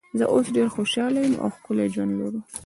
[0.19, 2.39] زه اوس ډېره خوشاله یم او ښکلی ژوند لرو.